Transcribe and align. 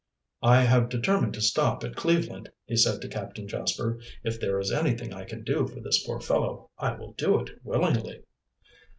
"I 0.41 0.61
have 0.63 0.89
determined 0.89 1.35
to 1.35 1.41
stop 1.41 1.83
off 1.83 1.83
at 1.83 1.95
Cleveland," 1.95 2.49
he 2.65 2.75
said 2.75 3.01
to 3.03 3.07
Captain 3.07 3.47
Jasper. 3.47 3.99
"If 4.23 4.39
there 4.39 4.59
is 4.59 4.71
anything 4.71 5.13
I 5.13 5.25
can 5.25 5.43
do 5.43 5.67
for 5.67 5.79
this 5.79 6.03
poor 6.03 6.19
fellow, 6.19 6.71
I 6.79 6.93
will 6.95 7.13
do 7.13 7.39
it 7.39 7.51
willingly." 7.63 8.23